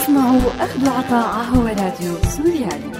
تسمعوا 0.00 0.40
أخذ 0.60 0.88
عطاء 0.88 1.44
هو 1.44 1.66
راديو 1.66 2.16
سوريالي. 2.36 2.90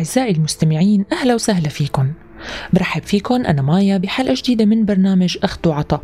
أعزائي 0.00 0.30
المستمعين 0.30 1.04
أهلا 1.12 1.34
وسهلا 1.34 1.68
فيكم. 1.68 2.12
برحب 2.72 3.02
فيكم 3.02 3.34
أنا 3.34 3.62
مايا 3.62 3.98
بحلقة 3.98 4.34
جديدة 4.36 4.64
من 4.64 4.84
برنامج 4.84 5.38
أخذ 5.42 5.68
وعطاء 5.68 6.02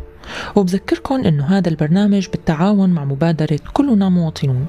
وبذكركم 0.55 1.15
أنه 1.25 1.45
هذا 1.45 1.69
البرنامج 1.69 2.27
بالتعاون 2.27 2.89
مع 2.89 3.05
مبادرة 3.05 3.59
كلنا 3.73 4.09
مواطنون. 4.09 4.65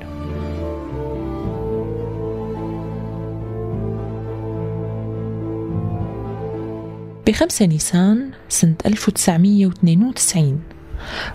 بخمسة 7.26 7.66
نيسان 7.66 8.30
سنة 8.48 8.74
1992 8.86 10.60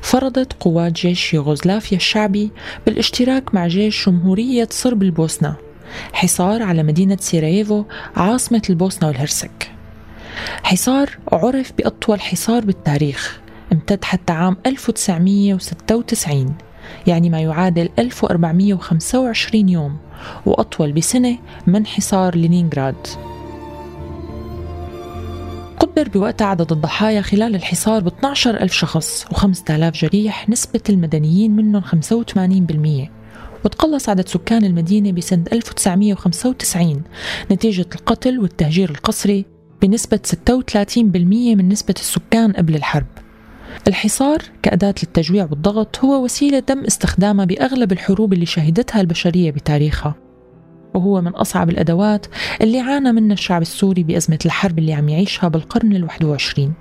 فرضت 0.01 0.53
قوات 0.53 0.91
جيش 0.91 1.33
يوغوسلافيا 1.33 1.97
الشعبي 1.97 2.51
بالاشتراك 2.85 3.55
مع 3.55 3.67
جيش 3.67 4.09
جمهورية 4.09 4.67
صرب 4.71 5.03
البوسنة. 5.03 5.72
حصار 6.13 6.63
على 6.63 6.83
مدينة 6.83 7.17
سيراييفو 7.19 7.83
عاصمة 8.15 8.61
البوسنة 8.69 9.07
والهرسك. 9.07 9.71
حصار 10.63 11.09
عرف 11.31 11.73
بأطول 11.77 12.21
حصار 12.21 12.65
بالتاريخ 12.65 13.39
امتد 13.71 14.03
حتى 14.03 14.33
عام 14.33 14.57
1996 14.65 16.55
يعني 17.07 17.29
ما 17.29 17.39
يعادل 17.39 17.89
1425 17.99 19.69
يوم 19.69 19.97
وأطول 20.45 20.91
بسنة 20.91 21.37
من 21.67 21.85
حصار 21.85 22.35
لينينغراد. 22.35 23.07
قدر 25.79 26.09
بوقتها 26.09 26.47
عدد 26.47 26.71
الضحايا 26.71 27.21
خلال 27.21 27.55
الحصار 27.55 28.01
ب 28.01 28.07
12 28.07 28.61
ألف 28.61 28.73
شخص 28.73 29.25
و5000 29.25 29.71
جريح 29.71 30.49
نسبة 30.49 30.81
المدنيين 30.89 31.55
منهم 31.55 31.81
85% 33.07 33.22
وتقلص 33.65 34.09
عدد 34.09 34.27
سكان 34.27 34.65
المدينة 34.65 35.11
بسنة 35.11 35.43
1995 35.53 37.01
نتيجة 37.51 37.85
القتل 37.95 38.39
والتهجير 38.39 38.89
القسري 38.89 39.45
بنسبة 39.81 40.19
36% 40.47 40.97
من 41.55 41.69
نسبة 41.69 41.93
السكان 41.99 42.51
قبل 42.51 42.75
الحرب. 42.75 43.05
الحصار 43.87 44.37
كأداة 44.61 44.95
للتجويع 45.03 45.47
والضغط 45.51 45.99
هو 45.99 46.23
وسيلة 46.23 46.59
تم 46.59 46.79
استخدامها 46.79 47.45
بأغلب 47.45 47.91
الحروب 47.91 48.33
اللي 48.33 48.45
شهدتها 48.45 49.01
البشرية 49.01 49.51
بتاريخها. 49.51 50.15
وهو 50.93 51.21
من 51.21 51.31
أصعب 51.31 51.69
الأدوات 51.69 52.25
اللي 52.61 52.79
عانى 52.79 53.11
منها 53.11 53.33
الشعب 53.33 53.61
السوري 53.61 54.03
بأزمة 54.03 54.39
الحرب 54.45 54.79
اللي 54.79 54.93
عم 54.93 55.09
يعيشها 55.09 55.47
بالقرن 55.47 55.95
الواحد 55.95 56.23
وعشرين. 56.23 56.73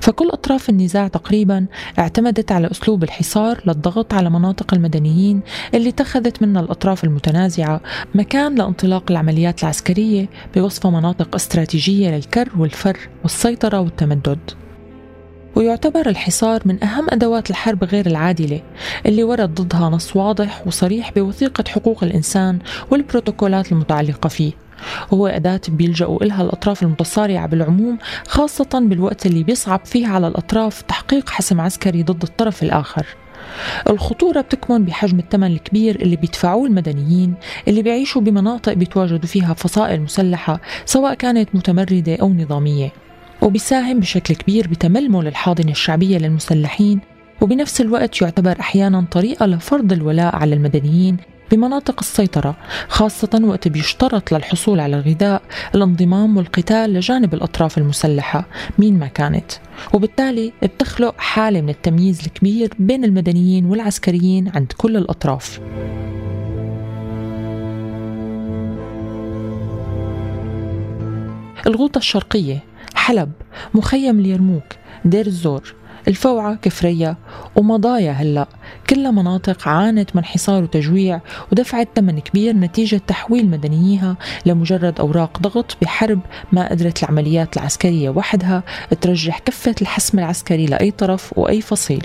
فكل 0.00 0.28
أطراف 0.28 0.70
النزاع 0.70 1.08
تقريبا 1.08 1.66
اعتمدت 1.98 2.52
على 2.52 2.70
أسلوب 2.70 3.02
الحصار 3.04 3.60
للضغط 3.66 4.14
على 4.14 4.30
مناطق 4.30 4.74
المدنيين 4.74 5.40
اللي 5.74 5.88
اتخذت 5.88 6.42
منها 6.42 6.62
الأطراف 6.62 7.04
المتنازعة 7.04 7.80
مكان 8.14 8.54
لانطلاق 8.54 9.04
العمليات 9.10 9.62
العسكرية 9.62 10.28
بوصفها 10.54 10.90
مناطق 10.90 11.34
استراتيجية 11.34 12.10
للكر 12.10 12.48
والفر 12.58 12.98
والسيطرة 13.22 13.80
والتمدد. 13.80 14.38
ويعتبر 15.56 16.08
الحصار 16.08 16.62
من 16.64 16.84
أهم 16.84 17.06
أدوات 17.10 17.50
الحرب 17.50 17.84
غير 17.84 18.06
العادلة 18.06 18.62
اللي 19.06 19.24
ورد 19.24 19.54
ضدها 19.54 19.88
نص 19.88 20.16
واضح 20.16 20.66
وصريح 20.66 21.12
بوثيقة 21.12 21.64
حقوق 21.68 22.04
الإنسان 22.04 22.58
والبروتوكولات 22.90 23.72
المتعلقة 23.72 24.28
فيه. 24.28 24.52
وهو 25.10 25.26
أداة 25.26 25.60
بيلجأوا 25.68 26.24
إلها 26.24 26.42
الأطراف 26.42 26.82
المتصارعة 26.82 27.46
بالعموم 27.46 27.98
خاصة 28.28 28.68
بالوقت 28.74 29.26
اللي 29.26 29.42
بيصعب 29.42 29.80
فيه 29.84 30.06
على 30.06 30.28
الأطراف 30.28 30.82
تحقيق 30.82 31.30
حسم 31.30 31.60
عسكري 31.60 32.02
ضد 32.02 32.22
الطرف 32.22 32.62
الآخر. 32.62 33.06
الخطورة 33.90 34.40
بتكمن 34.40 34.84
بحجم 34.84 35.18
الثمن 35.18 35.46
الكبير 35.52 35.96
اللي 36.02 36.16
بيدفعوه 36.16 36.66
المدنيين 36.66 37.34
اللي 37.68 37.82
بيعيشوا 37.82 38.22
بمناطق 38.22 38.72
بيتواجدوا 38.72 39.28
فيها 39.28 39.54
فصائل 39.54 40.00
مسلحة 40.00 40.60
سواء 40.84 41.14
كانت 41.14 41.48
متمردة 41.54 42.16
أو 42.16 42.32
نظامية. 42.32 42.92
وبيساهم 43.42 44.00
بشكل 44.00 44.34
كبير 44.34 44.68
بتململ 44.68 45.26
الحاضنة 45.26 45.70
الشعبية 45.70 46.18
للمسلحين 46.18 47.00
وبنفس 47.40 47.80
الوقت 47.80 48.22
يعتبر 48.22 48.60
أحيانا 48.60 49.04
طريقة 49.10 49.46
لفرض 49.46 49.92
الولاء 49.92 50.36
على 50.36 50.54
المدنيين 50.54 51.16
بمناطق 51.50 52.00
السيطرة 52.00 52.56
خاصة 52.88 53.40
وقت 53.44 53.68
بيشترط 53.68 54.32
للحصول 54.32 54.80
على 54.80 54.96
الغذاء 54.96 55.42
الانضمام 55.74 56.36
والقتال 56.36 56.92
لجانب 56.92 57.34
الأطراف 57.34 57.78
المسلحة 57.78 58.44
مين 58.78 58.98
ما 58.98 59.06
كانت. 59.06 59.52
وبالتالي 59.92 60.52
بتخلق 60.62 61.14
حالة 61.18 61.60
من 61.60 61.68
التمييز 61.68 62.20
الكبير 62.26 62.70
بين 62.78 63.04
المدنيين 63.04 63.64
والعسكريين 63.64 64.48
عند 64.54 64.72
كل 64.76 64.96
الأطراف. 64.96 65.60
الغوطة 71.66 71.98
الشرقية 71.98 72.58
حلب 72.94 73.32
مخيم 73.74 74.20
اليرموك 74.20 74.64
دير 75.04 75.26
الزور 75.26 75.74
الفوعة 76.08 76.54
كفرية 76.54 77.16
ومضايا 77.56 78.12
هلأ. 78.12 78.48
كلها 78.90 79.10
مناطق 79.10 79.68
عانت 79.68 80.16
من 80.16 80.24
حصار 80.24 80.62
وتجويع 80.62 81.20
ودفعت 81.52 81.88
ثمن 81.96 82.18
كبير 82.18 82.56
نتيجة 82.56 83.00
تحويل 83.06 83.50
مدنييها 83.50 84.16
لمجرد 84.46 85.00
أوراق 85.00 85.38
ضغط 85.38 85.76
بحرب 85.82 86.20
ما 86.52 86.68
قدرت 86.68 87.02
العمليات 87.02 87.56
العسكرية 87.56 88.10
وحدها 88.10 88.62
ترجح 89.00 89.38
كفة 89.38 89.74
الحسم 89.82 90.18
العسكري 90.18 90.66
لأي 90.66 90.90
طرف 90.90 91.38
وأي 91.38 91.60
فصيل. 91.60 92.04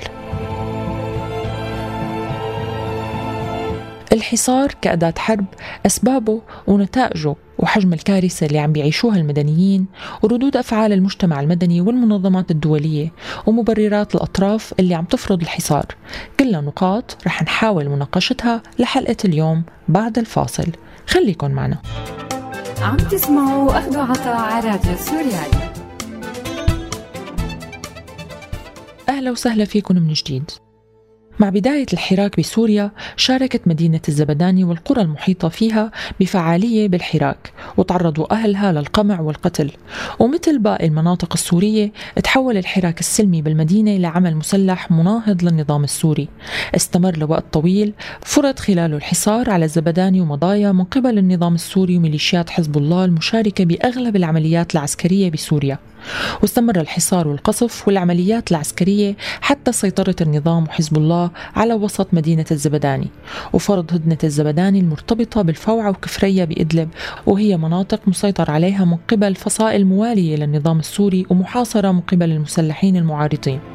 الحصار 4.14 4.72
كأداة 4.82 5.14
حرب 5.18 5.46
أسبابه 5.86 6.42
ونتائجه 6.68 7.36
وحجم 7.64 7.94
الكارثة 7.94 8.46
اللي 8.46 8.60
عم 8.60 8.72
بيعيشوها 8.72 9.18
المدنيين 9.18 9.86
وردود 10.22 10.58
أفعال 10.58 10.94
المجتمع 10.94 11.40
المدني 11.40 11.82
والمنظمات 11.82 12.52
الدولية 12.52 13.12
ومبررات 13.46 14.16
الأطراف 14.16 14.74
اللي 14.80 14.96
عم 14.96 15.06
تفرض 15.06 15.42
الحصار. 15.42 15.86
كلها 16.40 16.62
نقاط 16.62 17.18
رح 17.26 17.44
نحاول 17.44 17.90
مناقشتها 17.90 18.62
لحلقة 18.80 19.18
اليوم 19.26 19.64
بعد 19.88 20.18
الفاصل. 20.18 20.68
خليكن 21.08 21.52
معنا. 21.52 21.78
عم 22.82 22.98
تسمعوا 22.98 23.78
أخذ 23.78 23.98
عطاء 23.98 24.36
على 24.36 24.70
راديو 24.70 24.96
سوريالي. 24.98 25.74
أهلا 29.10 29.32
وسهلا 29.32 29.66
فيكم 29.66 29.96
من 29.96 30.14
جديد. 30.14 30.52
مع 31.40 31.50
بداية 31.50 31.86
الحراك 31.94 32.40
بسوريا 32.40 32.92
شاركت 33.18 33.68
مدينة 33.68 34.02
الزبداني 34.10 34.64
والقرى 34.64 35.02
المحيطة 35.02 35.50
فيها 35.50 35.92
بفعالية 36.20 36.88
بالحراك 36.88 37.54
وتعرضوا 37.78 38.34
أهلها 38.34 38.72
للقمع 38.72 39.20
والقتل. 39.22 39.72
ومثل 40.20 40.60
باقي 40.60 40.86
المناطق 40.88 41.34
السورية 41.34 41.92
تحول 42.24 42.58
الحراك 42.58 43.00
السلمي 43.00 43.42
بالمدينة 43.42 43.98
لعمل 43.98 44.36
مسلح 44.36 44.92
مناهض 44.92 45.44
للنظام 45.44 45.84
السوري. 45.84 46.28
استمر 46.76 47.18
لوقت 47.18 47.44
طويل 47.52 47.94
فرض 48.22 48.60
خلاله 48.60 48.98
الحصار 48.98 49.50
على 49.50 49.66
الزبداني 49.66 50.22
ومضايا 50.22 50.72
من 50.72 50.84
قبل 50.84 51.18
النظام 51.18 51.56
السوري 51.56 51.98
وميليشيات 51.98 52.50
حزب 52.50 52.78
الله 52.78 53.06
المشاركة 53.06 53.66
بأغلب 53.66 54.16
العمليات 54.16 54.74
العسكرية 54.76 55.32
بسوريا. 55.32 55.80
واستمر 56.42 56.80
الحصار 56.80 57.28
والقصف 57.28 57.88
والعمليات 57.88 58.52
العسكرية 58.52 59.16
حتى 59.42 59.72
سيطرة 59.72 60.16
النظام 60.22 60.64
وحزب 60.64 60.98
الله 60.98 61.32
على 61.56 61.74
وسط 61.74 62.08
مدينة 62.14 62.46
الزبداني. 62.52 63.08
وفرض 63.54 63.94
هدنة 63.94 64.18
الزبداني 64.24 64.80
المرتبطة 64.80 65.42
بالفوعة 65.42 65.90
وكفرية 65.90 66.44
بإدلب 66.44 66.90
وهي 67.26 67.58
مناطق 67.58 68.08
مسيطر 68.08 68.52
عليها 68.52 68.86
من 68.86 68.98
قبل 69.10 69.36
فصائل 69.36 69.86
موالية 69.86 70.36
للنظام 70.36 70.80
السوري 70.80 71.26
ومحاصرة 71.30 71.92
من 71.92 72.02
قبل 72.02 72.32
المسلحين 72.32 72.96
المعارضين. 72.98 73.73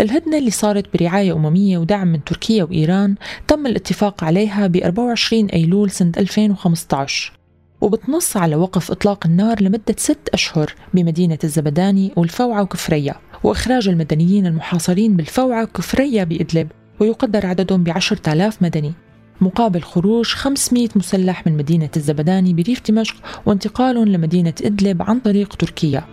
الهدنة 0.00 0.38
اللي 0.38 0.50
صارت 0.50 0.96
برعاية 0.96 1.32
أممية 1.32 1.78
ودعم 1.78 2.08
من 2.08 2.24
تركيا 2.24 2.64
وإيران 2.64 3.14
تم 3.48 3.66
الاتفاق 3.66 4.24
عليها 4.24 4.66
ب 4.66 4.76
24 4.76 5.46
أيلول 5.46 5.90
سنة 5.90 6.12
2015 6.18 7.32
وبتنص 7.80 8.36
على 8.36 8.56
وقف 8.56 8.90
إطلاق 8.90 9.26
النار 9.26 9.62
لمدة 9.62 9.94
ست 9.96 10.28
أشهر 10.32 10.74
بمدينة 10.94 11.38
الزبداني 11.44 12.12
والفوعة 12.16 12.62
وكفرية 12.62 13.16
وإخراج 13.44 13.88
المدنيين 13.88 14.46
المحاصرين 14.46 15.16
بالفوعة 15.16 15.62
وكفرية 15.62 16.24
بإدلب 16.24 16.68
ويقدر 17.00 17.46
عددهم 17.46 17.84
بعشرة 17.84 18.32
آلاف 18.32 18.62
مدني. 18.62 18.92
مقابل 19.40 19.82
خروج 19.82 20.26
500 20.26 20.88
مسلح 20.96 21.46
من 21.46 21.56
مدينة 21.56 21.90
الزبداني 21.96 22.54
بريف 22.54 22.90
دمشق 22.90 23.16
وانتقالهم 23.46 24.08
لمدينة 24.08 24.54
إدلب 24.64 25.02
عن 25.02 25.20
طريق 25.20 25.54
تركيا. 25.54 26.04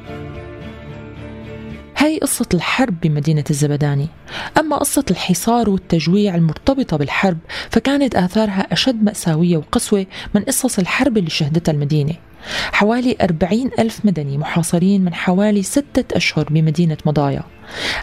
هاي 2.05 2.19
قصة 2.19 2.45
الحرب 2.53 2.99
بمدينة 3.01 3.43
الزبداني. 3.49 4.07
أما 4.59 4.77
قصة 4.77 5.05
الحصار 5.11 5.69
والتجويع 5.69 6.35
المرتبطة 6.35 6.97
بالحرب 6.97 7.37
فكانت 7.69 8.15
آثارها 8.15 8.67
أشد 8.73 9.03
مأساوية 9.03 9.57
وقسوة 9.57 10.05
من 10.33 10.41
قصص 10.41 10.79
الحرب 10.79 11.17
اللي 11.17 11.29
شهدتها 11.29 11.71
المدينة. 11.71 12.13
حوالي 12.71 13.15
أربعين 13.21 13.69
ألف 13.79 13.99
مدني 14.03 14.37
محاصرين 14.37 15.05
من 15.05 15.13
حوالي 15.13 15.63
ستة 15.63 16.17
أشهر 16.17 16.47
بمدينة 16.49 16.97
مضايا. 17.05 17.43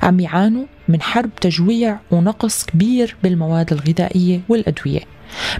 عم 0.02 0.20
يعانوا 0.20 0.64
من 0.88 1.02
حرب 1.02 1.30
تجويع 1.40 1.98
ونقص 2.10 2.64
كبير 2.64 3.16
بالمواد 3.22 3.72
الغذائية 3.72 4.40
والأدوية. 4.48 5.00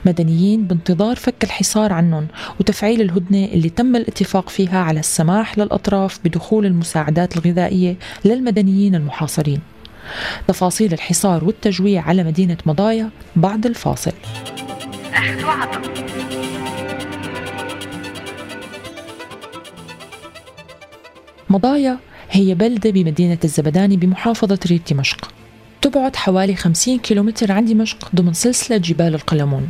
مدنيين 0.07 0.65
بانتظار 0.65 1.17
فك 1.17 1.45
الحصار 1.45 1.93
عنهم 1.93 2.29
وتفعيل 2.61 3.01
الهدنة 3.01 3.45
اللي 3.45 3.71
تم 3.71 3.97
الاتفاق 3.97 4.49
فيها 4.49 4.79
على 4.79 5.01
السماح 5.01 5.59
للأطراف 5.59 6.19
بدخول 6.25 6.67
المساعدات 6.67 7.37
الغذائية 7.37 7.97
للمدنيين 8.25 8.95
المحاصرين. 8.95 9.61
تفاصيل 10.49 10.93
الحصار 10.93 11.45
والتجويع 11.45 12.03
على 12.03 12.25
مدينة 12.25 12.57
مضايا 12.67 13.11
بعد 13.37 13.67
الفاصل. 13.67 14.13
أخذ 15.15 16.22
مضايا 21.53 21.99
هي 22.31 22.55
بلدة 22.55 22.91
بمدينة 22.91 23.39
الزبداني 23.45 23.97
بمحافظة 23.97 24.59
ريف 24.67 24.93
دمشق. 24.93 25.31
تبعد 25.83 26.17
حوالي 26.17 26.55
50 26.55 26.99
كيلومتر 26.99 27.53
عن 27.53 27.65
دمشق 27.65 28.09
ضمن 28.15 28.33
سلسلة 28.33 28.77
جبال 28.77 29.15
القلمون. 29.15 29.69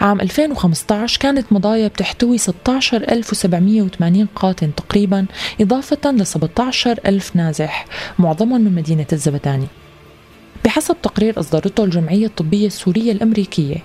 عام 0.00 0.20
2015 0.20 1.20
كانت 1.20 1.52
مضايا 1.52 1.88
بتحتوي 1.88 2.38
16780 2.38 4.26
قاتل 4.34 4.72
تقريبا 4.72 5.26
إضافة 5.60 6.10
ل 6.10 6.26
17000 6.26 7.36
نازح 7.36 7.86
معظمهم 8.18 8.60
من 8.60 8.74
مدينة 8.74 9.06
الزبداني. 9.12 9.66
بحسب 10.64 10.96
تقرير 11.02 11.40
أصدرته 11.40 11.84
الجمعية 11.84 12.26
الطبية 12.26 12.66
السورية 12.66 13.12
الأمريكية. 13.12 13.76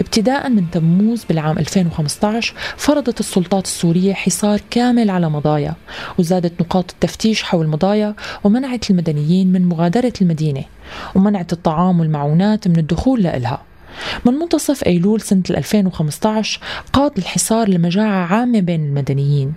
ابتداء 0.00 0.48
من 0.48 0.70
تموز 0.70 1.24
بالعام 1.24 1.58
2015 1.58 2.54
فرضت 2.76 3.20
السلطات 3.20 3.64
السورية 3.64 4.12
حصار 4.12 4.60
كامل 4.70 5.10
على 5.10 5.30
مضايا 5.30 5.74
وزادت 6.18 6.60
نقاط 6.60 6.90
التفتيش 6.90 7.42
حول 7.42 7.66
مضايا 7.66 8.14
ومنعت 8.44 8.90
المدنيين 8.90 9.52
من 9.52 9.68
مغادرة 9.68 10.12
المدينة 10.22 10.64
ومنعت 11.14 11.52
الطعام 11.52 12.00
والمعونات 12.00 12.68
من 12.68 12.78
الدخول 12.78 13.22
لإلها. 13.22 13.62
من 14.24 14.32
منتصف 14.32 14.84
أيلول 14.84 15.20
سنة 15.20 15.42
2015 15.50 16.60
قاد 16.92 17.18
الحصار 17.18 17.68
لمجاعة 17.68 18.26
عامة 18.26 18.60
بين 18.60 18.84
المدنيين. 18.84 19.52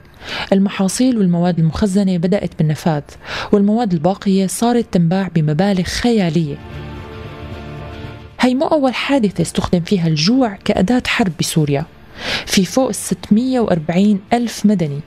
المحاصيل 0.53 1.17
والمواد 1.17 1.59
المخزنة 1.59 2.17
بدأت 2.17 2.51
بالنفاذ 2.57 3.03
والمواد 3.51 3.93
الباقية 3.93 4.47
صارت 4.47 4.93
تنباع 4.93 5.29
بمبالغ 5.35 5.83
خيالية. 5.83 6.55
هي 8.39 8.55
مو 8.55 8.67
أول 8.67 8.93
حادثة 8.93 9.41
استخدم 9.41 9.81
فيها 9.81 10.07
الجوع 10.07 10.57
كأداة 10.65 11.03
حرب 11.07 11.31
بسوريا. 11.39 11.85
في 12.45 12.65
فوق 12.65 12.91
640 12.91 14.19
ألف 14.33 14.65
مدني 14.65 14.99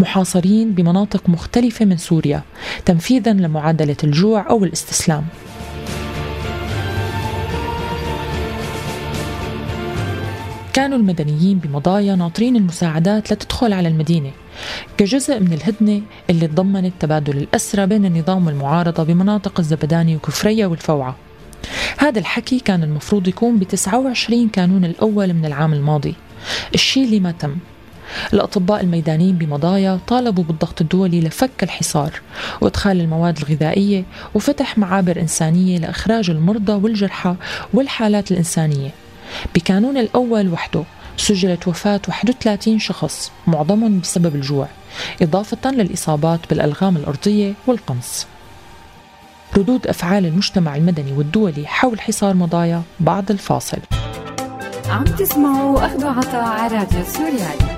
محاصرين 0.00 0.72
بمناطق 0.72 1.28
مختلفة 1.28 1.84
من 1.84 1.96
سوريا 1.96 2.42
تنفيذا 2.84 3.32
لمعادلة 3.32 3.96
الجوع 4.04 4.50
أو 4.50 4.64
الاستسلام. 4.64 5.24
كانوا 10.78 10.98
المدنيين 10.98 11.58
بمضايا 11.58 12.16
ناطرين 12.16 12.56
المساعدات 12.56 13.32
لتدخل 13.32 13.72
على 13.72 13.88
المدينة 13.88 14.30
كجزء 14.96 15.40
من 15.40 15.52
الهدنة 15.52 16.02
اللي 16.30 16.46
تضمنت 16.46 16.92
تبادل 17.00 17.36
الأسرى 17.36 17.86
بين 17.86 18.04
النظام 18.04 18.46
والمعارضة 18.46 19.02
بمناطق 19.02 19.60
الزبداني 19.60 20.16
وكفرية 20.16 20.66
والفوعة. 20.66 21.16
هذا 21.98 22.18
الحكي 22.18 22.60
كان 22.60 22.82
المفروض 22.82 23.28
يكون 23.28 23.58
ب 23.58 23.64
29 23.64 24.48
كانون 24.48 24.84
الأول 24.84 25.32
من 25.32 25.46
العام 25.46 25.72
الماضي 25.72 26.14
الشيء 26.74 27.04
اللي 27.04 27.20
ما 27.20 27.30
تم. 27.30 27.56
الأطباء 28.32 28.80
الميدانيين 28.80 29.36
بمضايا 29.36 30.00
طالبوا 30.06 30.44
بالضغط 30.44 30.80
الدولي 30.80 31.20
لفك 31.20 31.62
الحصار 31.62 32.20
وإدخال 32.60 33.00
المواد 33.00 33.38
الغذائية 33.38 34.04
وفتح 34.34 34.78
معابر 34.78 35.20
إنسانية 35.20 35.78
لإخراج 35.78 36.30
المرضى 36.30 36.72
والجرحى 36.72 37.34
والحالات 37.74 38.32
الإنسانية. 38.32 39.07
بكانون 39.54 39.96
الأول 39.96 40.52
وحده 40.52 40.84
سجلت 41.16 41.68
وفاة 41.68 42.00
31 42.08 42.78
شخص 42.78 43.32
معظمهم 43.46 44.00
بسبب 44.00 44.34
الجوع 44.34 44.68
إضافة 45.22 45.70
للإصابات 45.70 46.40
بالألغام 46.50 46.96
الأرضية 46.96 47.52
والقنص 47.66 48.26
ردود 49.56 49.86
أفعال 49.86 50.26
المجتمع 50.26 50.76
المدني 50.76 51.12
والدولي 51.12 51.66
حول 51.66 52.00
حصار 52.00 52.34
مضايا 52.34 52.82
بعد 53.00 53.30
الفاصل. 53.30 53.78
عم 54.88 55.04
تسمعوا 55.04 55.86
أخذ 55.86 56.06
عطاء 56.06 56.44
على 56.44 56.76
راديو 56.76 57.04
سوريالي. 57.04 57.77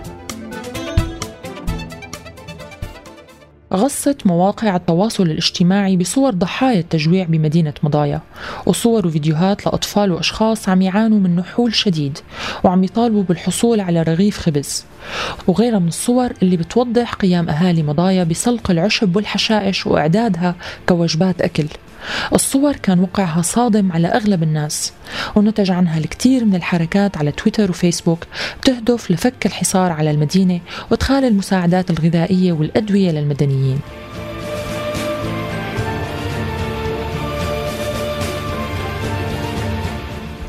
غصت 3.74 4.26
مواقع 4.26 4.76
التواصل 4.76 5.22
الاجتماعي 5.22 5.96
بصور 5.96 6.34
ضحايا 6.34 6.80
التجويع 6.80 7.24
بمدينة 7.24 7.72
مضايا 7.82 8.20
وصور 8.66 9.06
وفيديوهات 9.06 9.66
لأطفال 9.66 10.12
وأشخاص 10.12 10.68
عم 10.68 10.82
يعانوا 10.82 11.18
من 11.18 11.36
نحول 11.36 11.74
شديد 11.74 12.18
وعم 12.64 12.84
يطالبوا 12.84 13.22
بالحصول 13.22 13.80
على 13.80 14.02
رغيف 14.02 14.38
خبز. 14.38 14.84
وغيرها 15.46 15.78
من 15.78 15.88
الصور 15.88 16.32
اللي 16.42 16.56
بتوضح 16.56 17.14
قيام 17.14 17.48
أهالي 17.48 17.82
مضايا 17.82 18.24
بسلق 18.24 18.70
العشب 18.70 19.16
والحشائش 19.16 19.86
وإعدادها 19.86 20.54
كوجبات 20.88 21.42
أكل. 21.42 21.66
الصور 22.34 22.76
كان 22.76 23.00
وقعها 23.00 23.42
صادم 23.42 23.92
على 23.92 24.08
أغلب 24.08 24.42
الناس 24.42 24.92
ونتج 25.34 25.70
عنها 25.70 25.98
الكثير 25.98 26.44
من 26.44 26.54
الحركات 26.54 27.16
على 27.16 27.32
تويتر 27.32 27.70
وفيسبوك 27.70 28.26
بتهدف 28.60 29.10
لفك 29.10 29.46
الحصار 29.46 29.92
على 29.92 30.10
المدينة 30.10 30.60
وإدخال 30.90 31.24
المساعدات 31.24 31.90
الغذائية 31.90 32.52
والأدوية 32.52 33.10
للمدنيين. 33.10 33.80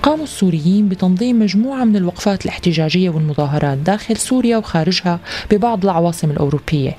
قاموا 0.04 0.24
السوريين 0.24 0.90
بتنظيم 0.90 1.40
مجموعة 1.40 1.84
من 1.84 1.96
الوقفات 1.96 2.46
الاحتجاجية 2.46 3.10
والمظاهرات 3.10 3.78
داخل 3.78 4.18
سوريا 4.18 4.58
وخارجها 4.58 5.20
ببعض 5.52 5.84
العواصم 5.84 6.32
الأوروبية. 6.32 6.98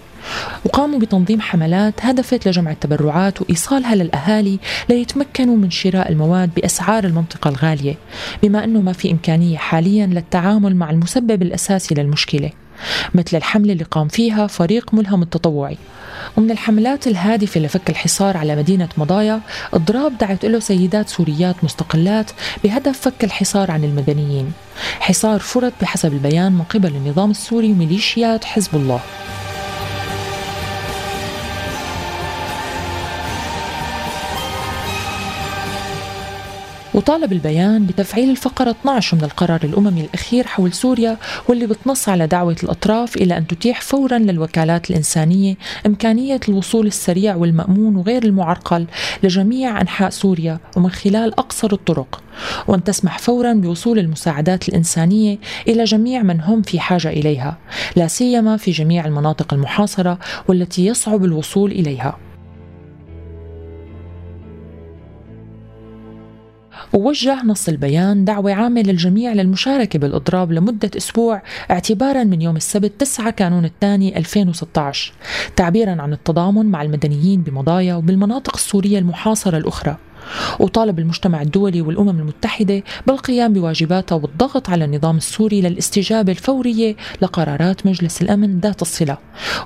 وقاموا 0.65 0.99
بتنظيم 0.99 1.41
حملات 1.41 1.95
هدفت 2.01 2.49
لجمع 2.49 2.71
التبرعات 2.71 3.43
وإيصالها 3.43 3.95
للأهالي 3.95 4.59
ليتمكنوا 4.89 5.57
من 5.57 5.71
شراء 5.71 6.13
المواد 6.13 6.51
بأسعار 6.55 7.05
المنطقة 7.05 7.49
الغالية 7.49 7.95
بما 8.43 8.65
أنه 8.65 8.81
ما 8.81 8.93
في 8.93 9.11
إمكانية 9.11 9.57
حاليا 9.57 10.07
للتعامل 10.07 10.77
مع 10.77 10.91
المسبب 10.91 11.43
الأساسي 11.43 11.95
للمشكلة 11.95 12.51
مثل 13.15 13.37
الحملة 13.37 13.73
اللي 13.73 13.85
قام 13.85 14.09
فيها 14.09 14.47
فريق 14.47 14.95
ملهم 14.95 15.23
التطوعي. 15.23 15.79
ومن 16.37 16.51
الحملات 16.51 17.07
الهادفة 17.07 17.61
لفك 17.61 17.91
الحصار 17.91 18.37
على 18.37 18.57
مدينة 18.57 18.89
مضايا 18.97 19.41
اضراب 19.75 20.19
دعت 20.19 20.45
له 20.45 20.59
سيدات 20.59 21.09
سوريات 21.09 21.57
مستقلات 21.63 22.31
بهدف 22.65 23.01
فك 23.01 23.25
الحصار 23.25 23.71
عن 23.71 23.85
المدنيين. 23.85 24.53
حصار 25.01 25.41
فرض 25.41 25.73
بحسب 25.83 26.13
البيان 26.13 26.53
من 26.53 26.63
قبل 26.63 26.89
النظام 26.89 27.31
السوري 27.31 27.73
وميليشيات 27.73 28.45
حزب 28.45 28.75
الله. 28.77 29.01
وطالب 36.95 37.33
البيان 37.33 37.87
بتفعيل 37.87 38.31
الفقرة 38.31 38.71
12 38.71 39.17
من 39.17 39.25
القرار 39.25 39.61
الأممي 39.65 40.01
الأخير 40.01 40.47
حول 40.47 40.73
سوريا 40.73 41.17
واللي 41.49 41.67
بتنص 41.67 42.09
على 42.09 42.27
دعوة 42.27 42.57
الأطراف 42.63 43.17
إلى 43.17 43.37
أن 43.39 43.47
تتيح 43.47 43.81
فورا 43.81 44.19
للوكالات 44.19 44.91
الإنسانية 44.91 45.55
إمكانية 45.87 46.41
الوصول 46.49 46.87
السريع 46.87 47.37
والمأمون 47.37 47.97
وغير 47.97 48.25
المعرقل 48.25 48.87
لجميع 49.23 49.81
أنحاء 49.81 50.11
سوريا 50.11 50.59
ومن 50.77 50.91
خلال 50.91 51.39
أقصر 51.39 51.73
الطرق 51.73 52.23
وأن 52.67 52.85
تسمح 52.85 53.19
فورا 53.19 53.53
بوصول 53.53 53.99
المساعدات 53.99 54.69
الإنسانية 54.69 55.39
إلى 55.69 55.85
جميع 55.85 56.23
من 56.23 56.41
هم 56.41 56.63
في 56.63 56.81
حاجة 56.81 57.09
إليها 57.09 57.59
لا 57.97 58.07
سيما 58.07 58.57
في 58.57 58.71
جميع 58.71 59.07
المناطق 59.07 59.55
المحاصرة 59.55 60.19
والتي 60.49 60.87
يصعب 60.87 61.25
الوصول 61.25 61.73
إليها. 61.73 62.32
ووجه 66.93 67.43
نص 67.45 67.69
البيان 67.69 68.25
دعوة 68.25 68.53
عامة 68.53 68.83
للجميع 68.83 69.33
للمشاركة 69.33 69.99
بالإضراب 69.99 70.53
لمدة 70.53 70.91
أسبوع 70.97 71.43
اعتبارا 71.71 72.25
من 72.25 72.43
يوم 72.43 72.57
السبت 72.57 72.93
9 72.99 73.31
كانون 73.31 73.65
الثاني 73.65 74.19
2016 74.19 75.13
تعبيرا 75.57 76.03
عن 76.03 76.13
التضامن 76.13 76.67
مع 76.67 76.83
المدنيين 76.83 77.43
بمضايا 77.43 77.95
وبالمناطق 77.95 78.55
السورية 78.55 78.99
المحاصرة 78.99 79.59
الأخرى. 79.59 79.97
وطالب 80.61 80.99
المجتمع 80.99 81.43
الدولي 81.43 81.81
والأمم 81.81 82.09
المتحدة 82.21 82.83
بالقيام 83.07 83.53
بواجباتها 83.53 84.17
والضغط 84.17 84.71
على 84.71 84.85
النظام 84.85 85.17
السوري 85.17 85.61
للاستجابة 85.61 86.33
الفورية 86.33 86.97
لقرارات 87.23 87.87
مجلس 87.87 88.23
الأمن 88.23 88.61
ذات 88.61 88.83
الصلة 88.83 89.19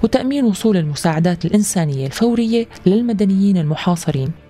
وتأمين 0.03 0.45
وصول 0.45 0.77
المساعدات 0.77 1.45
الإنسانية 1.45 2.07
الفورية 2.07 2.67
للمدنيين 2.87 3.57
المحاصرين. 3.57 4.46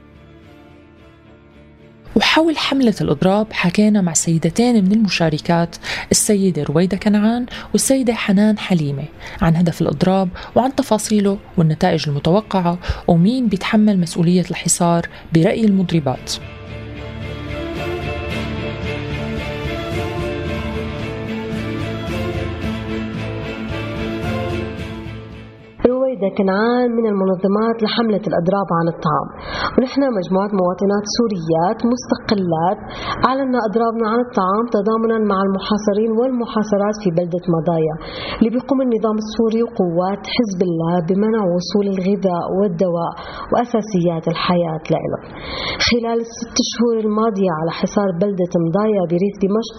وحول 2.37 2.59
حملة 2.59 2.95
الإضراب 3.01 3.53
حكينا 3.53 4.01
مع 4.01 4.13
سيدتين 4.13 4.85
من 4.85 4.93
المشاركات 4.93 5.77
السيدة 6.11 6.63
رويدة 6.63 6.97
كنعان 6.97 7.47
والسيدة 7.73 8.15
حنان 8.15 8.59
حليمة 8.59 9.05
عن 9.43 9.57
هدف 9.57 9.83
الإضراب 9.83 10.29
وعن 10.55 10.75
تفاصيله 10.75 11.39
والنتائج 11.57 12.09
المتوقعة 12.09 12.79
ومين 13.09 13.49
بيتحمل 13.49 14.01
مسؤولية 14.01 14.45
الحصار 14.51 15.09
برأي 15.35 15.65
المضربات. 15.65 16.33
رويدة 26.27 26.37
كنعان 26.39 26.89
من 26.99 27.07
المنظمات 27.13 27.77
لحملة 27.85 28.25
الأضراب 28.31 28.69
عن 28.79 28.87
الطعام. 28.95 29.29
ونحن 29.77 30.01
مجموعة 30.19 30.51
مواطنات 30.63 31.05
سوريات 31.19 31.79
مستقلات 31.95 32.79
أعلنا 33.29 33.59
أضرابنا 33.69 34.07
عن 34.13 34.19
الطعام 34.27 34.65
تضامنا 34.77 35.17
مع 35.31 35.39
المحاصرين 35.47 36.11
والمحاصرات 36.19 36.97
في 37.03 37.09
بلدة 37.19 37.45
مضايا. 37.57 37.95
اللي 38.39 38.51
بيقوم 38.57 38.79
النظام 38.87 39.17
السوري 39.25 39.61
وقوات 39.67 40.23
حزب 40.37 40.61
الله 40.69 40.95
بمنع 41.09 41.43
وصول 41.55 41.87
الغذاء 41.95 42.45
والدواء 42.59 43.13
وأساسيات 43.53 44.25
الحياة 44.33 44.85
لهم 44.93 45.23
خلال 45.89 46.19
الست 46.27 46.57
شهور 46.73 46.97
الماضية 47.07 47.53
على 47.61 47.71
حصار 47.81 48.09
بلدة 48.23 48.53
مضايا 48.67 49.03
بريف 49.13 49.35
دمشق 49.45 49.77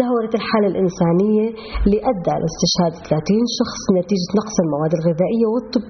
دهورت 0.00 0.32
الحالة 0.40 0.68
الإنسانية 0.72 1.46
اللي 1.84 1.98
أدى 2.12 2.34
لاستشهاد 2.42 2.92
30 3.08 3.44
شخص 3.60 3.82
نتيجة 3.98 4.30
نقص 4.40 4.56
المواد 4.64 4.92
الغذائية 4.98 5.46
والطبية 5.52 5.89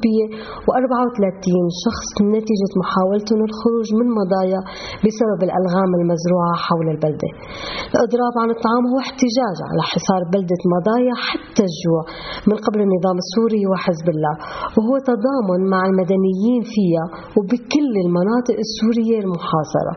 و34 0.67 1.47
شخص 1.85 2.11
نتيجة 2.37 2.73
محاولتهم 2.83 3.41
الخروج 3.49 3.89
من 3.99 4.07
مضايا 4.19 4.61
بسبب 5.05 5.41
الألغام 5.47 5.91
المزروعة 6.01 6.55
حول 6.67 6.87
البلدة. 6.95 7.31
الإضراب 7.95 8.35
عن 8.43 8.49
الطعام 8.57 8.85
هو 8.93 8.99
احتجاج 9.07 9.57
على 9.71 9.83
حصار 9.93 10.21
بلدة 10.35 10.61
مضايا 10.75 11.15
حتى 11.27 11.40
الجوع 11.67 12.03
من 12.49 12.57
قبل 12.67 12.79
النظام 12.87 13.17
السوري 13.25 13.63
وحزب 13.71 14.07
الله 14.15 14.35
وهو 14.77 14.95
تضامن 15.11 15.61
مع 15.75 15.81
المدنيين 15.91 16.63
فيها 16.75 17.05
وبكل 17.37 17.93
المناطق 18.05 18.57
السورية 18.67 19.19
المحاصرة 19.25 19.93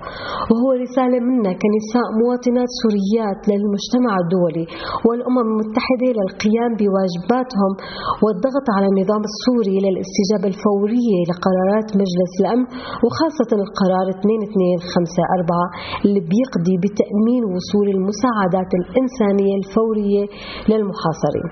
وهو 0.51 0.69
رسالة 0.85 1.17
منا 1.29 1.51
كنساء 1.63 2.07
مواطنات 2.21 2.69
سوريات 2.83 3.39
للمجتمع 3.49 4.13
الدولي 4.23 4.65
والأمم 5.07 5.45
المتحدة 5.53 6.07
للقيام 6.17 6.71
بواجباتهم 6.79 7.71
والضغط 8.23 8.67
على 8.75 8.87
النظام 8.91 9.21
السوري 9.31 9.75
للاستجابة 9.85 10.47
الفورية 10.53 11.17
لقرارات 11.29 11.87
مجلس 12.01 12.31
الأمن 12.41 12.65
وخاصة 13.03 13.49
القرار 13.61 14.05
2254 14.17 16.05
اللي 16.05 16.21
بيقضي 16.31 16.75
بتأمين 16.83 17.43
وصول 17.53 17.87
المساعدات 17.95 18.69
الإنسانية 18.79 19.53
الفورية 19.61 20.23
للمحاصرين. 20.69 21.42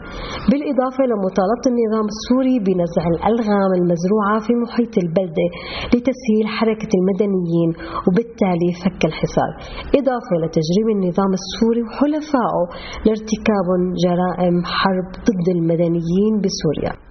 بالإضافة 0.50 1.02
لمطالبة 1.12 1.66
النظام 1.72 2.06
السوري 2.14 2.56
بنزع 2.66 3.04
الألغام 3.14 3.72
المزروعة 3.80 4.38
في 4.46 4.54
محيط 4.64 4.94
البلدة 5.04 5.48
لتسهيل 5.94 6.46
حركة 6.58 6.92
المدنيين 7.00 7.70
وبالتالي 8.06 8.70
فك 8.84 9.02
الحصار. 9.10 9.52
إضافة 10.00 10.34
لتجريم 10.42 10.88
النظام 10.98 11.32
السوري 11.42 11.82
وحلفائه 11.88 12.64
لارتكاب 13.06 13.68
جرائم 14.06 14.56
حرب 14.78 15.08
ضد 15.28 15.48
المدنيين 15.58 16.34
بسوريا. 16.44 17.11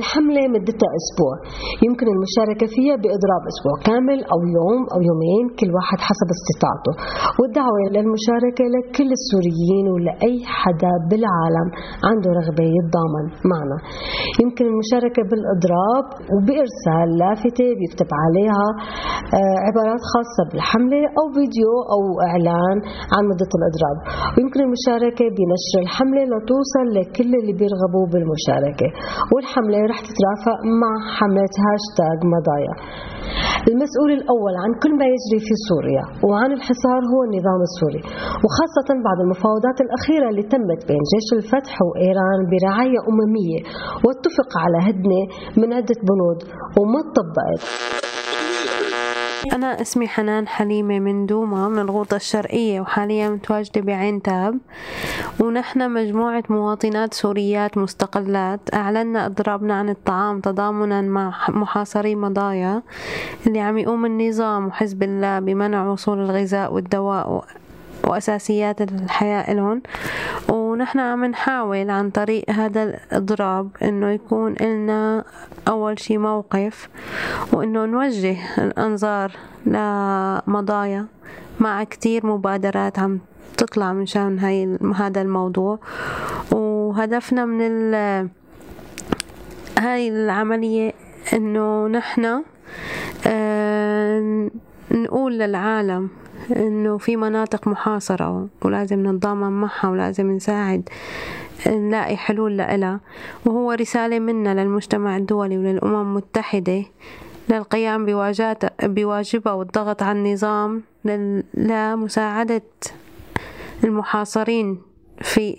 الحملة 0.00 0.42
مدتها 0.54 0.90
أسبوع. 1.00 1.34
يمكن 1.86 2.06
المشاركة 2.14 2.66
فيها 2.74 2.94
بإضراب 3.02 3.42
أسبوع 3.52 3.74
كامل 3.88 4.18
أو 4.32 4.38
يوم 4.58 4.80
أو 4.94 4.98
يومين 5.08 5.44
كل 5.58 5.70
واحد 5.76 5.98
حسب 6.08 6.28
استطاعته. 6.36 6.92
والدعوة 7.38 7.82
للمشاركة 7.94 8.64
لكل 8.74 9.10
السوريين 9.18 9.86
ولأي 9.94 10.36
حدا 10.60 10.92
بالعالم 11.08 11.68
عنده 12.08 12.28
رغبة 12.40 12.64
يتضامن 12.78 13.26
معنا. 13.52 13.76
يمكن 14.42 14.64
المشاركة 14.72 15.20
بالإضراب 15.30 16.06
وبإرسال 16.32 17.08
لافتة 17.20 17.66
بيكتب 17.78 18.10
عليها 18.22 18.66
آه، 19.38 19.56
عبارات 19.66 20.02
خاصة 20.12 20.42
بالحملة 20.50 21.00
أو 21.18 21.24
فيديو 21.36 21.72
أو 21.94 22.00
إعلان 22.28 22.76
عن 23.14 23.22
مدة 23.30 23.50
الإضراب. 23.58 23.96
ويمكن 24.34 24.60
المشاركة 24.66 25.24
بنشر 25.36 25.78
الحملة 25.86 26.22
لتوصل 26.32 26.86
لكل 26.96 27.30
اللي 27.40 27.54
بيرغبوا 27.60 28.06
بالمشاركة. 28.12 28.88
والحملة 29.32 29.78
رح 29.92 29.98
تترافق 30.08 30.58
مع 30.82 30.92
حملة 31.16 31.54
هاشتاج 31.66 32.18
مضايا. 32.34 32.74
المسؤول 33.72 34.10
الأول 34.18 34.54
عن 34.62 34.70
كل 34.82 34.92
ما 35.00 35.06
يجري 35.14 35.38
في 35.46 35.54
سوريا 35.68 36.04
وعن 36.28 36.50
الحصار 36.58 37.00
هو 37.12 37.20
النظام 37.28 37.60
السوري 37.68 38.02
وخاصة 38.44 38.88
بعد 39.06 39.18
المفاوضات 39.24 39.78
الأخيرة 39.86 40.26
اللي 40.30 40.44
تمت 40.54 40.80
بين 40.88 41.02
جيش 41.12 41.28
الفتح 41.38 41.74
وإيران 41.86 42.40
برعاية 42.52 43.00
أممية 43.10 43.60
واتفق 44.04 44.50
على 44.64 44.78
هدنة 44.88 45.22
من 45.60 45.68
عدة 45.78 45.98
بنود 46.08 46.38
وما 46.78 47.00
طبقت 47.18 47.62
أنا 49.52 49.80
اسمي 49.80 50.08
حنان 50.08 50.48
حليمة 50.48 50.98
من 50.98 51.26
دوما 51.26 51.68
من 51.68 51.78
الغوطة 51.78 52.16
الشرقية 52.16 52.80
وحاليا 52.80 53.28
متواجدة 53.28 53.80
بعين 53.80 54.22
تاب. 54.22 54.58
ونحن 55.40 55.90
مجموعة 55.90 56.44
مواطنات 56.48 57.14
سوريات 57.14 57.78
مستقلات. 57.78 58.60
أعلنا 58.74 59.26
إضرابنا 59.26 59.74
عن 59.74 59.88
الطعام 59.88 60.40
تضامنا 60.40 61.00
مع 61.02 61.34
محاصري 61.48 62.14
مضايا 62.14 62.82
اللي 63.46 63.60
عم 63.60 63.78
يقوم 63.78 64.06
النظام 64.06 64.66
وحزب 64.66 65.02
الله 65.02 65.38
بمنع 65.38 65.88
وصول 65.88 66.18
الغذاء 66.18 66.72
والدواء 66.74 67.44
وأساسيات 68.12 68.82
الحياة 68.82 69.52
لهم. 69.54 69.82
ونحن 70.48 70.98
عم 70.98 71.24
نحاول 71.24 71.90
عن 71.90 72.10
طريق 72.10 72.50
هذا 72.50 72.82
الإضراب 72.82 73.68
إنه 73.82 74.10
يكون 74.10 74.54
إلنا 74.60 75.24
أول 75.68 75.98
شي 75.98 76.18
موقف 76.18 76.88
وإنه 77.52 77.84
نوجه 77.84 78.36
الأنظار 78.58 79.32
لمضايا 79.66 81.06
مع 81.60 81.84
كتير 81.84 82.26
مبادرات 82.26 82.98
عم 82.98 83.20
تطلع 83.56 83.92
من 83.92 84.06
شأن 84.06 84.38
هاي 84.38 84.78
هذا 84.96 85.22
الموضوع. 85.22 85.78
وهدفنا 86.52 87.44
من 87.44 87.60
ال 87.62 87.94
هاي 89.78 90.08
العملية 90.08 90.92
إنه 91.32 91.86
نحن 91.88 92.42
آه 93.26 94.50
نقول 94.90 95.38
للعالم 95.38 96.08
إنه 96.56 96.98
في 96.98 97.16
مناطق 97.16 97.68
محاصرة 97.68 98.48
ولازم 98.62 99.06
نتضامن 99.06 99.52
معها 99.60 99.88
ولازم 99.88 100.30
نساعد 100.30 100.88
نلاقي 101.66 102.16
حلول 102.16 102.56
لها 102.56 103.00
وهو 103.46 103.72
رسالة 103.72 104.18
منا 104.18 104.62
للمجتمع 104.62 105.16
الدولي 105.16 105.58
وللأمم 105.58 106.00
المتحدة 106.00 106.84
للقيام 107.48 108.06
بواجبها 108.82 109.52
والضغط 109.52 110.02
على 110.02 110.18
النظام 110.18 110.82
لمساعدة 111.54 112.62
المحاصرين 113.84 114.78
في 115.22 115.52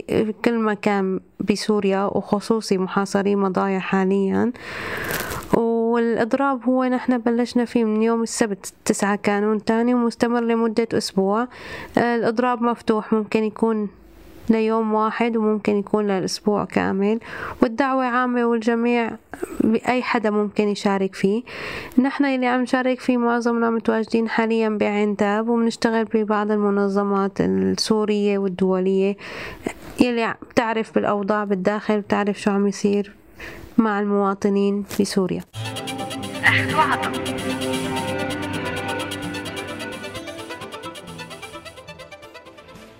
كل 0.46 0.60
مكان 0.60 1.20
بسوريا 1.40 2.04
وخصوصي 2.04 2.78
محاصري 2.78 3.36
مضايا 3.36 3.80
حاليا. 3.80 4.52
والإضراب 5.94 6.64
هو 6.64 6.84
نحن 6.84 7.18
بلشنا 7.18 7.66
فيه 7.66 7.84
من 7.84 8.02
يوم 8.02 8.24
السبت 8.24 8.74
تسعة 8.86 9.16
كانون 9.16 9.64
تاني 9.66 9.94
ومستمر 9.94 10.42
لمدة 10.42 10.88
أسبوع. 10.94 11.48
الإضراب 11.98 12.62
مفتوح 12.62 13.14
ممكن 13.14 13.44
يكون 13.44 13.90
ليوم 14.50 14.94
واحد 14.94 15.38
وممكن 15.38 15.76
يكون 15.76 16.08
للأسبوع 16.08 16.66
كامل. 16.66 17.20
والدعوة 17.62 18.06
عامة 18.06 18.46
والجميع 18.46 19.12
أي 19.88 20.04
حدا 20.04 20.30
ممكن 20.30 20.68
يشارك 20.68 21.16
فيه. 21.16 21.44
نحن 22.00 22.26
اللي 22.26 22.48
عم 22.48 22.62
نشارك 22.62 23.00
فيه 23.00 23.18
معظمنا 23.18 23.70
متواجدين 23.70 24.30
حاليا 24.30 24.70
بعنتاب 24.70 25.50
وبنشتغل 25.50 26.06
ببعض 26.06 26.52
المنظمات 26.52 27.42
السورية 27.42 28.38
والدولية. 28.38 29.18
يلي 30.02 30.36
بتعرف 30.52 30.96
بالأوضاع 30.96 31.44
بالداخل 31.44 32.02
بتعرف 32.02 32.42
شو 32.42 32.52
عم 32.52 32.68
يصير. 32.68 33.23
مع 33.78 34.00
المواطنين 34.00 34.84
في 34.84 35.06
سوريا. 35.06 35.44
أخذ 36.44 36.74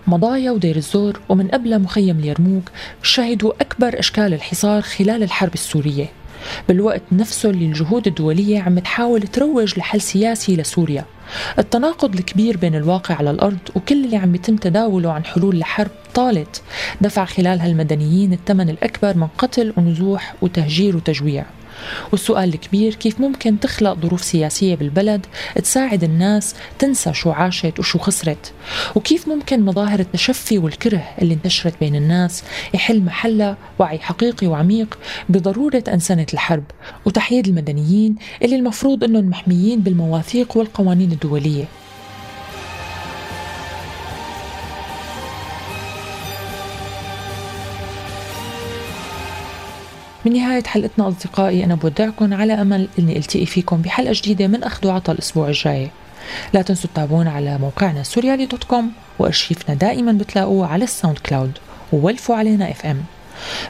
مضايا 0.06 0.50
ودير 0.50 0.76
الزور 0.76 1.20
ومن 1.28 1.48
قبل 1.48 1.78
مخيم 1.78 2.18
اليرموك 2.18 2.70
شهدوا 3.02 3.52
أكبر 3.60 3.98
أشكال 3.98 4.34
الحصار 4.34 4.82
خلال 4.82 5.22
الحرب 5.22 5.54
السورية. 5.54 6.06
بالوقت 6.68 7.02
نفسه 7.12 7.50
اللي 7.50 7.64
الجهود 7.66 8.06
الدولية 8.06 8.60
عم 8.60 8.78
تحاول 8.78 9.22
تروج 9.22 9.78
لحل 9.78 10.00
سياسي 10.00 10.56
لسوريا. 10.56 11.04
التناقض 11.58 12.14
الكبير 12.14 12.56
بين 12.56 12.74
الواقع 12.74 13.14
على 13.14 13.30
الأرض 13.30 13.58
وكل 13.74 14.04
اللي 14.04 14.16
عم 14.16 14.34
يتم 14.34 14.56
تداوله 14.56 15.12
عن 15.12 15.24
حلول 15.24 15.58
لحرب 15.58 15.90
طالت 16.14 16.62
دفع 17.00 17.24
خلالها 17.24 17.66
المدنيين 17.66 18.32
الثمن 18.32 18.68
الأكبر 18.70 19.16
من 19.16 19.26
قتل 19.38 19.72
ونزوح 19.76 20.34
وتهجير 20.42 20.96
وتجويع. 20.96 21.44
والسؤال 22.12 22.54
الكبير 22.54 22.94
كيف 22.94 23.20
ممكن 23.20 23.60
تخلق 23.60 23.94
ظروف 23.94 24.24
سياسية 24.24 24.74
بالبلد 24.74 25.26
تساعد 25.62 26.04
الناس 26.04 26.54
تنسى 26.78 27.14
شو 27.14 27.30
عاشت 27.30 27.78
وشو 27.78 27.98
خسرت؟ 27.98 28.52
وكيف 28.94 29.28
ممكن 29.28 29.60
مظاهر 29.60 30.00
التشفي 30.00 30.58
والكره 30.58 31.02
اللي 31.22 31.34
انتشرت 31.34 31.74
بين 31.80 31.96
الناس 31.96 32.44
يحل 32.74 33.00
محلها 33.00 33.56
وعي 33.78 33.98
حقيقي 33.98 34.46
وعميق 34.46 34.98
بضرورة 35.28 35.84
أنسنة 35.88 36.26
الحرب 36.34 36.64
وتحييد 37.04 37.46
المدنيين 37.48 38.16
اللي 38.42 38.56
المفروض 38.56 39.04
أنهم 39.04 39.24
محميين 39.24 39.80
بالمواثيق 39.80 40.56
والقوانين 40.56 41.12
الدولية؟ 41.12 41.64
من 50.24 50.32
نهاية 50.32 50.62
حلقتنا 50.64 51.08
أصدقائي 51.08 51.64
أنا 51.64 51.74
بودعكم 51.74 52.34
على 52.34 52.52
أمل 52.52 52.88
أني 52.98 53.18
ألتقي 53.18 53.46
فيكم 53.46 53.82
بحلقة 53.82 54.12
جديدة 54.12 54.46
من 54.46 54.62
أخذ 54.62 54.86
وعطى 54.86 55.12
الأسبوع 55.12 55.48
الجاي. 55.48 55.90
لا 56.52 56.62
تنسوا 56.62 56.90
تتابعونا 56.90 57.30
على 57.30 57.58
موقعنا 57.58 58.02
سوريالي 58.02 58.46
dot 58.46 58.64
com 58.64 58.92
وأرشيفنا 59.18 59.74
دائما 59.74 60.12
بتلاقوه 60.12 60.66
على 60.66 60.84
ال 60.84 61.18
SoundCloud 61.18 61.58
وولفوا 61.92 62.36
علينا 62.36 62.70
FM 62.70 63.04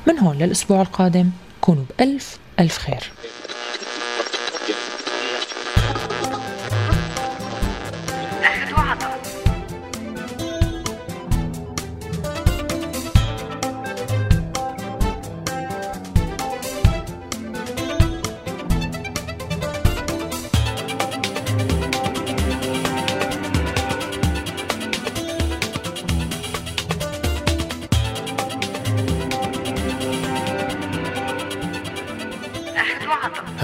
من 0.06 0.18
هون 0.18 0.38
للأسبوع 0.38 0.80
القادم 0.80 1.30
كونوا 1.60 1.84
بألف 1.98 2.38
ألف 2.60 2.78
خير. 2.78 3.12